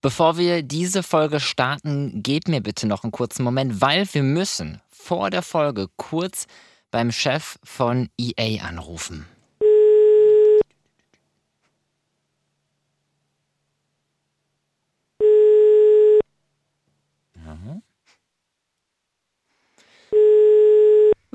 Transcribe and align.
Bevor 0.00 0.38
wir 0.38 0.62
diese 0.62 1.02
Folge 1.02 1.40
starten, 1.40 2.22
gebt 2.22 2.46
mir 2.46 2.60
bitte 2.60 2.86
noch 2.86 3.02
einen 3.02 3.10
kurzen 3.10 3.42
Moment, 3.42 3.80
weil 3.80 4.06
wir 4.12 4.22
müssen 4.22 4.80
vor 4.88 5.30
der 5.30 5.42
Folge 5.42 5.88
kurz 5.96 6.46
beim 6.92 7.10
Chef 7.10 7.58
von 7.64 8.08
EA 8.16 8.64
anrufen. 8.64 9.26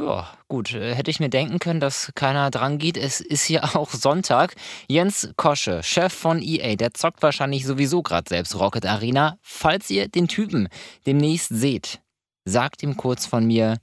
Ja, 0.05 0.27
gut. 0.49 0.73
Äh, 0.73 0.95
hätte 0.95 1.09
ich 1.11 1.21
mir 1.21 1.29
denken 1.29 1.59
können, 1.59 1.79
dass 1.79 2.11
keiner 2.13 2.51
dran 2.51 2.77
geht. 2.77 2.97
Es 2.97 3.21
ist 3.21 3.45
hier 3.45 3.63
auch 3.75 3.89
Sonntag. 3.91 4.55
Jens 4.89 5.29
Kosche, 5.37 5.81
Chef 5.81 6.13
von 6.13 6.41
EA, 6.41 6.75
der 6.75 6.93
zockt 6.93 7.21
wahrscheinlich 7.21 7.65
sowieso 7.65 8.03
gerade 8.03 8.27
selbst 8.27 8.55
Rocket 8.59 8.85
Arena. 8.85 9.37
Falls 9.41 9.89
ihr 9.89 10.09
den 10.09 10.27
Typen 10.27 10.67
demnächst 11.05 11.49
seht, 11.49 12.01
sagt 12.43 12.83
ihm 12.83 12.97
kurz 12.97 13.25
von 13.25 13.45
mir, 13.45 13.77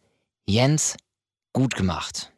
Jens, 0.47 0.97
gut 1.55 1.75
gemacht. 1.75 2.31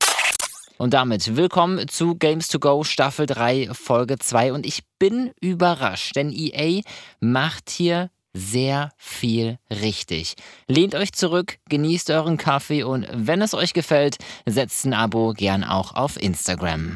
Und 0.78 0.95
damit 0.95 1.37
willkommen 1.37 1.88
zu 1.88 2.14
Games 2.14 2.48
to 2.48 2.60
Go 2.60 2.84
Staffel 2.84 3.26
3 3.26 3.70
Folge 3.73 4.18
2 4.18 4.52
und 4.52 4.64
ich 4.64 4.84
bin 4.98 5.32
überrascht, 5.40 6.14
denn 6.14 6.32
EA 6.32 6.82
macht 7.20 7.70
hier 7.70 8.10
sehr 8.34 8.91
viel 8.96 9.59
richtig. 9.70 10.34
Lehnt 10.66 10.95
euch 10.95 11.12
zurück, 11.12 11.59
genießt 11.68 12.10
euren 12.10 12.36
Kaffee 12.36 12.82
und 12.82 13.06
wenn 13.12 13.42
es 13.42 13.54
euch 13.54 13.74
gefällt, 13.74 14.16
setzt 14.46 14.84
ein 14.84 14.95
Abo 14.95 15.32
gern 15.32 15.64
auch 15.64 15.95
auf 15.95 16.20
Instagram. 16.20 16.95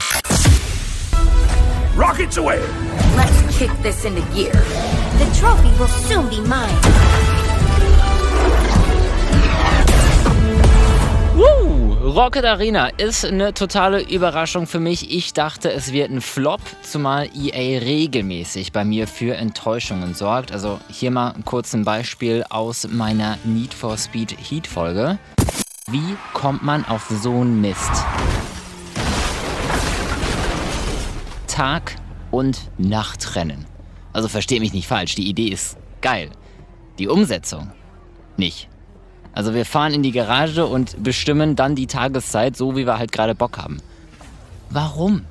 Rockets 1.97 2.39
away! 2.39 2.61
Let's 3.17 3.59
kick 3.59 3.71
this 3.83 4.05
into 4.05 4.23
gear. 4.35 4.53
The 5.19 5.25
trophy 5.41 5.71
will 5.79 5.89
soon 5.89 6.29
be 6.29 6.47
mine. 6.47 6.96
Rocket 12.17 12.47
Arena 12.47 12.89
ist 12.89 13.27
eine 13.27 13.53
totale 13.53 14.01
Überraschung 14.01 14.67
für 14.67 14.81
mich. 14.81 15.15
Ich 15.15 15.35
dachte, 15.35 15.71
es 15.71 15.93
wird 15.93 16.11
ein 16.11 16.23
Flop, 16.23 16.63
zumal 16.81 17.29
EA 17.37 17.79
regelmäßig 17.81 18.73
bei 18.73 18.87
mir 18.87 19.07
für 19.07 19.37
Enttäuschungen 19.37 20.15
sorgt. 20.15 20.51
Also 20.51 20.81
hier 20.89 21.11
mal 21.11 21.35
kurz 21.45 21.75
ein 21.75 21.85
Beispiel 21.85 22.43
aus 22.49 22.89
meiner 22.89 23.37
Need 23.45 23.75
for 23.75 23.99
Speed 23.99 24.35
Heat 24.39 24.67
Folge. 24.67 25.19
Wie 25.89 26.17
kommt 26.33 26.63
man 26.63 26.87
auf 26.87 27.07
so 27.11 27.33
einen 27.33 27.61
Mist? 27.61 27.93
Tag- 31.49 31.97
und 32.31 32.71
Nachtrennen. 32.79 33.67
Also 34.15 34.29
verstehe 34.29 34.61
mich 34.61 34.73
nicht 34.73 34.89
falsch, 34.89 35.17
die 35.17 35.29
Idee 35.29 35.49
ist 35.49 35.77
geil. 36.01 36.31
Die 36.99 37.09
Umsetzung 37.09 37.73
nicht. 38.39 38.71
Also 39.37 39.53
wir 39.53 39.67
fahren 39.67 39.93
in 39.93 40.03
die 40.03 40.13
Garage 40.13 40.65
und 40.65 41.03
bestimmen 41.03 41.57
dann 41.57 41.75
die 41.75 41.87
Tageszeit 41.87 42.57
so, 42.57 42.75
wie 42.75 42.87
wir 42.87 42.99
halt 42.99 43.13
gerade 43.13 43.35
Bock 43.35 43.59
haben. 43.59 43.83
Warum? 44.71 45.27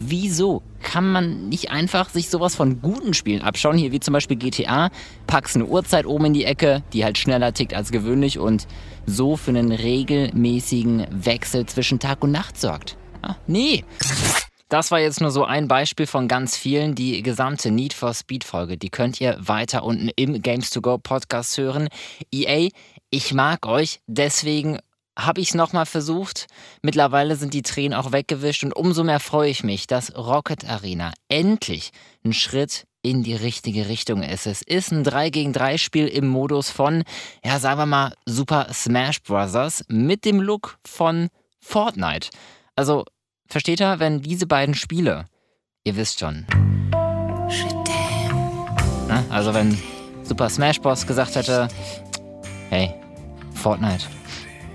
Wieso 0.00 0.62
kann 0.82 1.12
man 1.12 1.48
nicht 1.48 1.70
einfach 1.70 2.10
sich 2.10 2.28
sowas 2.28 2.56
von 2.56 2.82
guten 2.82 3.14
Spielen 3.14 3.42
abschauen? 3.42 3.78
Hier 3.78 3.92
wie 3.92 4.00
zum 4.00 4.12
Beispiel 4.14 4.36
GTA, 4.36 4.90
packst 5.28 5.54
eine 5.54 5.66
Uhrzeit 5.66 6.06
oben 6.06 6.24
in 6.24 6.34
die 6.34 6.44
Ecke, 6.44 6.82
die 6.92 7.04
halt 7.04 7.18
schneller 7.18 7.54
tickt 7.54 7.72
als 7.72 7.92
gewöhnlich 7.92 8.40
und 8.40 8.66
so 9.06 9.36
für 9.36 9.52
einen 9.52 9.70
regelmäßigen 9.70 11.06
Wechsel 11.12 11.66
zwischen 11.66 12.00
Tag 12.00 12.24
und 12.24 12.32
Nacht 12.32 12.60
sorgt. 12.60 12.96
Ah, 13.22 13.36
nee. 13.46 13.84
Das 14.68 14.90
war 14.90 14.98
jetzt 14.98 15.20
nur 15.20 15.30
so 15.30 15.44
ein 15.44 15.68
Beispiel 15.68 16.06
von 16.06 16.26
ganz 16.26 16.56
vielen. 16.56 16.96
Die 16.96 17.22
gesamte 17.22 17.70
Need 17.70 17.92
for 17.94 18.12
Speed 18.14 18.42
Folge, 18.42 18.76
die 18.76 18.90
könnt 18.90 19.20
ihr 19.20 19.36
weiter 19.38 19.84
unten 19.84 20.10
im 20.16 20.42
Games 20.42 20.70
to 20.70 20.80
Go 20.80 20.98
Podcast 20.98 21.56
hören. 21.56 21.88
EA 22.32 22.70
ich 23.10 23.32
mag 23.32 23.66
euch, 23.66 24.00
deswegen 24.08 24.78
habe 25.16 25.40
ich 25.40 25.50
es 25.50 25.54
nochmal 25.54 25.86
versucht. 25.86 26.48
Mittlerweile 26.82 27.36
sind 27.36 27.54
die 27.54 27.62
Tränen 27.62 27.94
auch 27.96 28.10
weggewischt 28.10 28.64
und 28.64 28.74
umso 28.74 29.04
mehr 29.04 29.20
freue 29.20 29.50
ich 29.50 29.62
mich, 29.62 29.86
dass 29.86 30.14
Rocket 30.16 30.68
Arena 30.68 31.12
endlich 31.28 31.92
ein 32.24 32.32
Schritt 32.32 32.86
in 33.02 33.22
die 33.22 33.36
richtige 33.36 33.88
Richtung 33.88 34.22
ist. 34.22 34.46
Es 34.46 34.62
ist 34.62 34.90
ein 34.90 35.04
3 35.04 35.30
gegen 35.30 35.52
3 35.52 35.78
Spiel 35.78 36.08
im 36.08 36.26
Modus 36.26 36.70
von, 36.70 37.04
ja, 37.44 37.60
sagen 37.60 37.78
wir 37.78 37.86
mal, 37.86 38.14
Super 38.26 38.66
Smash 38.72 39.22
Bros. 39.22 39.84
mit 39.86 40.24
dem 40.24 40.40
Look 40.40 40.78
von 40.84 41.28
Fortnite. 41.60 42.30
Also, 42.74 43.04
versteht 43.48 43.80
ihr, 43.80 43.98
wenn 43.98 44.22
diese 44.22 44.46
beiden 44.46 44.74
Spiele, 44.74 45.26
ihr 45.84 45.96
wisst 45.96 46.20
schon. 46.20 46.46
Na, 49.08 49.24
also, 49.30 49.54
wenn 49.54 49.78
Super 50.22 50.48
Smash 50.48 50.80
Bros. 50.80 51.06
gesagt 51.06 51.36
hätte, 51.36 51.68
Hey, 52.68 52.92
Fortnite. 53.54 54.06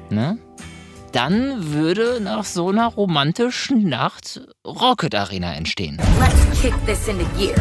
Ne? 0.09 0.37
Dann 1.11 1.73
würde 1.73 2.21
nach 2.21 2.45
so 2.45 2.69
einer 2.69 2.87
romantischen 2.87 3.89
Nacht 3.89 4.41
Rocket 4.65 5.15
Arena 5.15 5.55
entstehen. 5.55 5.97
Let's 6.19 6.61
kick 6.61 6.73
this 6.85 7.07
into 7.07 7.25
gear. 7.35 7.55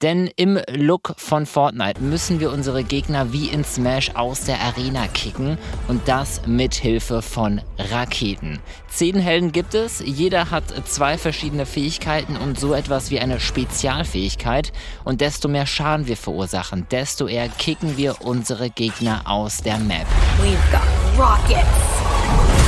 Denn 0.00 0.30
im 0.36 0.58
Look 0.70 1.12
von 1.18 1.44
Fortnite 1.44 2.00
müssen 2.00 2.40
wir 2.40 2.50
unsere 2.50 2.82
Gegner 2.82 3.34
wie 3.34 3.48
in 3.48 3.62
Smash 3.62 4.12
aus 4.14 4.44
der 4.44 4.58
Arena 4.58 5.06
kicken 5.08 5.58
und 5.88 6.08
das 6.08 6.46
mit 6.46 6.74
Hilfe 6.74 7.20
von 7.20 7.60
Raketen. 7.78 8.58
Zehn 8.88 9.16
Helden 9.16 9.52
gibt 9.52 9.74
es, 9.74 10.02
jeder 10.02 10.50
hat 10.50 10.64
zwei 10.88 11.18
verschiedene 11.18 11.66
Fähigkeiten 11.66 12.36
und 12.36 12.58
so 12.58 12.72
etwas 12.72 13.10
wie 13.10 13.20
eine 13.20 13.38
Spezialfähigkeit 13.38 14.72
und 15.04 15.20
desto 15.20 15.46
mehr 15.46 15.66
Schaden 15.66 16.06
wir 16.06 16.16
verursachen, 16.16 16.86
desto 16.90 17.28
eher 17.28 17.50
kicken 17.50 17.98
wir 17.98 18.22
unsere 18.22 18.70
Gegner 18.70 19.24
aus 19.26 19.58
der 19.58 19.76
Map. 19.76 20.06
We've 20.40 20.56
got 20.72 20.80
rockets. 21.18 22.59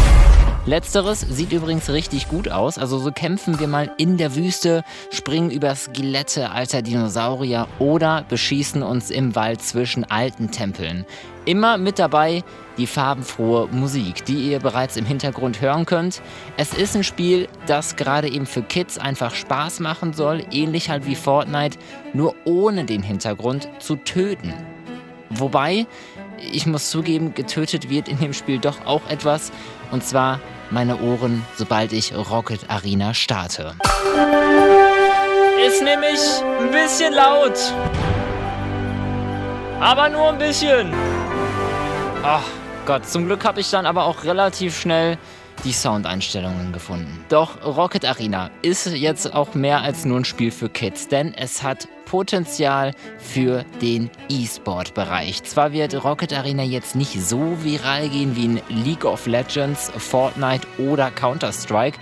Letzteres 0.65 1.21
sieht 1.21 1.53
übrigens 1.53 1.91
richtig 1.91 2.29
gut 2.29 2.49
aus. 2.49 2.79
Also 2.79 2.99
so 2.99 3.11
kämpfen 3.11 3.59
wir 3.59 3.67
mal 3.67 3.91
in 3.99 4.17
der 4.17 4.37
Wüste, 4.37 4.85
springen 5.11 5.51
über 5.51 5.75
Skelette 5.75 6.53
alter 6.53 6.83
Dinosaurier 6.83 7.67
oder 7.81 8.25
beschießen 8.29 8.85
uns 8.85 9.11
im 9.11 9.35
Wald 9.35 9.61
zwischen 9.61 10.05
alten 10.05 10.53
Tempeln. 10.53 11.05
Immer 11.47 11.79
mit 11.79 11.99
dabei 11.99 12.45
die 12.79 12.87
farbenfrohe 12.87 13.67
Musik, 13.73 14.25
die 14.25 14.51
ihr 14.51 14.61
bereits 14.61 14.97
im 14.97 15.05
Hintergrund 15.05 15.61
hören 15.61 15.85
könnt. 15.85 16.23
Es 16.57 16.73
ist 16.73 16.95
ein 16.95 17.03
Spiel, 17.03 17.49
das 17.67 17.97
gerade 17.97 18.29
eben 18.29 18.47
für 18.47 18.63
Kids 18.63 18.99
einfach 18.99 19.35
Spaß 19.35 19.81
machen 19.81 20.13
soll, 20.13 20.45
ähnlich 20.53 20.89
halt 20.91 21.07
wie 21.07 21.17
Fortnite, 21.17 21.77
nur 22.13 22.37
ohne 22.45 22.85
den 22.85 23.03
Hintergrund 23.03 23.69
zu 23.81 23.97
töten. 23.97 24.55
Wobei, 25.29 25.87
ich 26.39 26.67
muss 26.67 26.91
zugeben, 26.91 27.35
getötet 27.35 27.89
wird 27.89 28.09
in 28.09 28.19
dem 28.19 28.33
Spiel 28.33 28.59
doch 28.59 28.87
auch 28.87 29.03
etwas, 29.09 29.53
und 29.91 30.05
zwar 30.05 30.41
meine 30.71 31.01
Ohren, 31.01 31.45
sobald 31.57 31.93
ich 31.93 32.15
Rocket 32.15 32.69
Arena 32.69 33.15
starte. 33.15 33.75
Ist 35.67 35.83
nämlich 35.83 36.21
ein 36.61 36.71
bisschen 36.71 37.15
laut. 37.15 37.59
Aber 39.81 40.09
nur 40.09 40.29
ein 40.31 40.39
bisschen. 40.39 40.93
Ach 42.23 42.43
Gott, 42.87 43.07
zum 43.07 43.27
Glück 43.27 43.45
habe 43.45 43.61
ich 43.61 43.71
dann 43.71 43.87
aber 43.87 44.05
auch 44.05 44.25
relativ 44.25 44.81
schnell 44.81 45.19
die 45.65 45.73
Soundeinstellungen 45.73 46.73
gefunden. 46.73 47.25
Doch 47.29 47.65
Rocket 47.65 48.05
Arena 48.05 48.51
ist 48.63 48.87
jetzt 48.87 49.33
auch 49.35 49.55
mehr 49.55 49.83
als 49.83 50.05
nur 50.05 50.21
ein 50.21 50.25
Spiel 50.25 50.51
für 50.51 50.69
Kids, 50.69 51.09
denn 51.09 51.35
es 51.35 51.63
hat 51.63 51.89
Potenzial 52.05 52.93
für 53.19 53.65
den 53.81 54.11
E-Sport-Bereich. 54.29 55.45
Zwar 55.45 55.73
wird 55.73 56.05
Rocket 56.05 56.33
Arena 56.33 56.63
jetzt 56.63 56.95
nicht 56.95 57.19
so 57.21 57.57
viral 57.63 58.09
gehen 58.09 58.37
wie 58.37 58.45
in 58.45 58.61
League 58.69 59.05
of 59.05 59.27
Legends, 59.27 59.91
Fortnite 59.97 60.67
oder 60.79 61.11
Counter-Strike, 61.11 61.99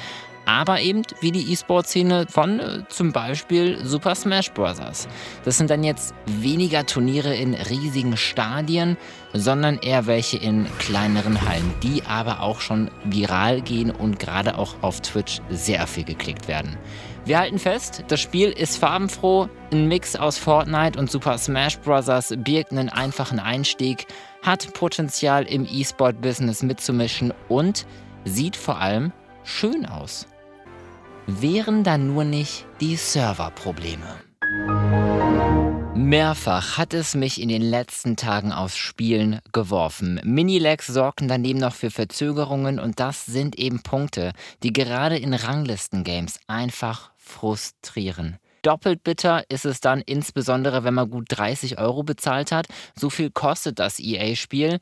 aber 0.47 0.81
eben 0.81 1.03
wie 1.21 1.33
die 1.33 1.53
E-Sport-Szene 1.53 2.27
von 2.29 2.61
äh, 2.61 2.83
zum 2.89 3.13
Beispiel 3.13 3.85
Super 3.85 4.15
Smash 4.15 4.53
Bros. 4.53 5.09
Das 5.45 5.59
sind 5.59 5.71
dann 5.71 5.85
jetzt 5.85 6.15
weniger 6.27 6.87
Turniere 6.87 7.35
in 7.35 7.55
riesigen 7.55 8.17
Stadien, 8.17 8.97
sondern 9.33 9.79
eher 9.79 10.07
welche 10.07 10.39
in 10.39 10.67
kleineren 10.79 11.41
Hallen, 11.49 11.75
die 11.83 12.03
aber 12.05 12.43
auch 12.43 12.61
schon 12.61 12.91
viral 13.05 13.61
gehen 13.61 13.91
und 13.91 14.19
gerade 14.19 14.59
auch 14.59 14.75
auf 14.83 15.01
Twitch 15.01 15.41
sehr 15.51 15.87
viel 15.87 16.05
geklickt 16.05 16.49
werden. 16.49 16.77
Wir 17.27 17.39
halten 17.39 17.59
fest, 17.59 18.03
das 18.09 18.19
Spiel 18.19 18.49
ist 18.49 18.79
farbenfroh, 18.79 19.49
ein 19.73 19.89
Mix 19.89 20.17
aus 20.17 20.39
Fortnite 20.39 20.99
und 20.99 21.11
Super 21.11 21.37
Smash 21.37 21.79
Bros. 21.79 22.07
birgt 22.39 22.73
einen 22.73 22.89
einfachen 22.89 23.39
Einstieg, 23.39 24.07
hat 24.43 24.73
Potenzial 24.73 25.45
im 25.45 25.67
E-Sport-Business 25.71 26.63
mitzumischen 26.63 27.35
und 27.49 27.87
sieht 28.25 28.57
vor 28.57 28.79
allem 28.79 29.13
schön 29.45 29.87
aus. 29.87 30.27
Wären 31.27 31.85
da 31.85 31.99
nur 31.99 32.25
nicht 32.25 32.67
die 32.81 32.97
Serverprobleme. 32.97 34.17
Mehrfach 35.95 36.79
hat 36.79 36.95
es 36.95 37.15
mich 37.15 37.41
in 37.41 37.49
den 37.49 37.63
letzten 37.63 38.17
Tagen 38.17 38.53
aufs 38.53 38.77
Spielen 38.77 39.41
geworfen. 39.53 40.21
Minilags 40.25 40.87
sorgten 40.87 41.29
daneben 41.29 41.61
noch 41.61 41.75
für 41.75 41.91
Verzögerungen 41.91 42.81
und 42.81 42.99
das 42.99 43.27
sind 43.27 43.59
eben 43.59 43.83
Punkte, 43.83 44.33
die 44.63 44.73
gerade 44.73 45.19
in 45.19 45.35
Ranglistengames 45.35 46.41
einfach 46.47 47.13
frustrieren. 47.17 48.39
Doppelt 48.63 49.05
bitter 49.05 49.45
ist 49.49 49.65
es 49.65 49.81
dann 49.81 50.01
insbesondere, 50.01 50.85
wenn 50.85 50.95
man 50.95 51.11
gut 51.11 51.27
30 51.29 51.79
Euro 51.79 52.03
bezahlt 52.03 52.53
hat. 52.53 52.67
So 52.99 53.09
viel 53.09 53.31
kostet 53.31 53.79
das 53.79 53.99
EA-Spiel. 53.99 54.81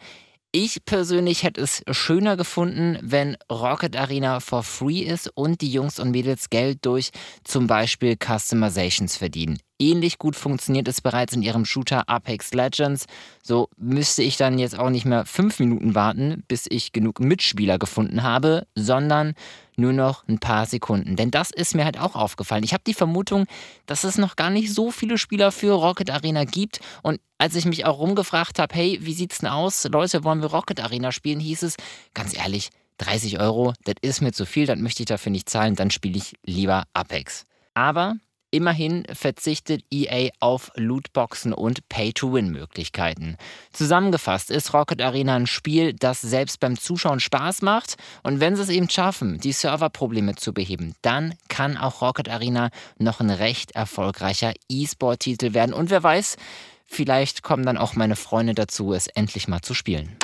Ich 0.50 0.82
persönlich 0.86 1.42
hätte 1.42 1.60
es 1.60 1.82
schöner 1.90 2.38
gefunden, 2.38 2.98
wenn 3.02 3.36
Rocket 3.52 3.94
Arena 3.96 4.40
for 4.40 4.62
free 4.62 5.00
ist 5.00 5.30
und 5.34 5.60
die 5.60 5.70
Jungs 5.70 5.98
und 5.98 6.10
Mädels 6.10 6.48
Geld 6.48 6.86
durch 6.86 7.10
zum 7.44 7.66
Beispiel 7.66 8.16
Customizations 8.16 9.18
verdienen. 9.18 9.58
Ähnlich 9.80 10.18
gut 10.18 10.34
funktioniert 10.34 10.88
es 10.88 11.00
bereits 11.00 11.34
in 11.34 11.42
ihrem 11.42 11.64
Shooter 11.64 12.08
Apex 12.08 12.52
Legends. 12.52 13.06
So 13.42 13.68
müsste 13.76 14.22
ich 14.22 14.36
dann 14.36 14.58
jetzt 14.58 14.76
auch 14.76 14.90
nicht 14.90 15.04
mehr 15.04 15.24
fünf 15.24 15.60
Minuten 15.60 15.94
warten, 15.94 16.42
bis 16.48 16.66
ich 16.68 16.92
genug 16.92 17.20
Mitspieler 17.20 17.78
gefunden 17.78 18.24
habe, 18.24 18.66
sondern 18.74 19.34
nur 19.76 19.92
noch 19.92 20.26
ein 20.26 20.40
paar 20.40 20.66
Sekunden. 20.66 21.14
Denn 21.14 21.30
das 21.30 21.50
ist 21.52 21.76
mir 21.76 21.84
halt 21.84 22.00
auch 22.00 22.16
aufgefallen. 22.16 22.64
Ich 22.64 22.72
habe 22.72 22.82
die 22.84 22.94
Vermutung, 22.94 23.46
dass 23.86 24.02
es 24.02 24.18
noch 24.18 24.34
gar 24.34 24.50
nicht 24.50 24.74
so 24.74 24.90
viele 24.90 25.16
Spieler 25.16 25.52
für 25.52 25.72
Rocket 25.72 26.10
Arena 26.10 26.44
gibt. 26.44 26.80
Und 27.02 27.20
als 27.38 27.54
ich 27.54 27.64
mich 27.64 27.86
auch 27.86 28.00
rumgefragt 28.00 28.58
habe, 28.58 28.74
hey, 28.74 28.98
wie 29.02 29.14
sieht's 29.14 29.38
denn 29.38 29.48
aus? 29.48 29.84
Leute, 29.84 30.24
wollen 30.24 30.42
wir 30.42 30.50
Rocket 30.50 30.82
Arena 30.82 31.12
spielen? 31.12 31.38
hieß 31.38 31.62
es, 31.62 31.76
ganz 32.14 32.36
ehrlich, 32.36 32.70
30 32.98 33.38
Euro, 33.38 33.74
das 33.84 33.94
ist 34.02 34.20
mir 34.22 34.32
zu 34.32 34.44
viel, 34.44 34.66
das 34.66 34.78
möchte 34.78 35.04
ich 35.04 35.06
dafür 35.06 35.30
nicht 35.30 35.48
zahlen, 35.48 35.76
dann 35.76 35.92
spiele 35.92 36.18
ich 36.18 36.34
lieber 36.44 36.84
Apex. 36.94 37.44
Aber 37.74 38.16
Immerhin 38.50 39.04
verzichtet 39.12 39.84
EA 39.90 40.30
auf 40.40 40.72
Lootboxen 40.74 41.52
und 41.52 41.86
Pay-to-Win-Möglichkeiten. 41.90 43.36
Zusammengefasst 43.72 44.50
ist 44.50 44.72
Rocket 44.72 45.02
Arena 45.02 45.36
ein 45.36 45.46
Spiel, 45.46 45.92
das 45.92 46.22
selbst 46.22 46.58
beim 46.58 46.78
Zuschauen 46.78 47.20
Spaß 47.20 47.60
macht. 47.60 47.96
Und 48.22 48.40
wenn 48.40 48.56
sie 48.56 48.62
es 48.62 48.70
eben 48.70 48.88
schaffen, 48.88 49.38
die 49.38 49.52
Serverprobleme 49.52 50.34
zu 50.36 50.54
beheben, 50.54 50.94
dann 51.02 51.34
kann 51.48 51.76
auch 51.76 52.00
Rocket 52.00 52.30
Arena 52.30 52.70
noch 52.98 53.20
ein 53.20 53.30
recht 53.30 53.72
erfolgreicher 53.72 54.54
E-Sport-Titel 54.70 55.52
werden. 55.52 55.74
Und 55.74 55.90
wer 55.90 56.02
weiß, 56.02 56.38
vielleicht 56.86 57.42
kommen 57.42 57.66
dann 57.66 57.76
auch 57.76 57.96
meine 57.96 58.16
Freunde 58.16 58.54
dazu, 58.54 58.94
es 58.94 59.08
endlich 59.08 59.48
mal 59.48 59.60
zu 59.60 59.74
spielen. 59.74 60.16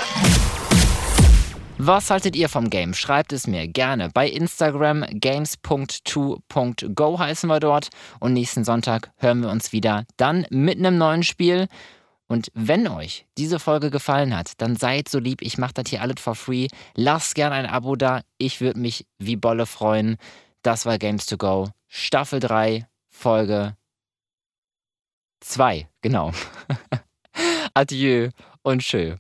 Was 1.79 2.11
haltet 2.11 2.37
ihr 2.37 2.49
vom 2.49 2.71
Game? 2.71 2.95
Schreibt 2.95 3.33
es 3.33 3.49
mir 3.49 3.67
gerne 3.67 4.09
bei 4.09 4.29
Instagram 4.29 5.05
games.2.go 5.11 7.19
heißen 7.19 7.51
wir 7.51 7.59
dort 7.59 7.89
und 8.21 8.33
nächsten 8.33 8.63
Sonntag 8.63 9.11
hören 9.17 9.41
wir 9.41 9.51
uns 9.51 9.73
wieder 9.73 10.05
dann 10.17 10.47
mit 10.51 10.79
einem 10.79 10.99
neuen 10.99 11.25
Spiel. 11.25 11.67
Und 12.29 12.53
wenn 12.55 12.87
euch 12.87 13.27
diese 13.37 13.59
Folge 13.59 13.91
gefallen 13.91 14.37
hat, 14.37 14.53
dann 14.59 14.77
seid 14.77 15.09
so 15.09 15.19
lieb, 15.19 15.43
ich 15.43 15.59
mache 15.59 15.75
das 15.75 15.91
hier 15.91 16.01
alles 16.01 16.21
for 16.21 16.37
free. 16.37 16.69
Lasst 16.95 17.35
gerne 17.35 17.57
ein 17.57 17.67
Abo 17.67 17.97
da, 17.97 18.21
ich 18.39 18.61
würde 18.61 18.79
mich 18.79 19.05
wie 19.19 19.37
Bolle 19.37 19.67
freuen. 19.67 20.17
Das 20.63 20.87
war 20.87 20.99
Games 20.99 21.27
to 21.27 21.37
Go, 21.37 21.71
Staffel 21.89 22.39
3, 22.39 22.87
Folge 23.11 23.77
2, 25.41 25.89
genau. 26.03 26.31
Adieu 27.75 28.31
und 28.63 28.81
tschö. 28.81 29.17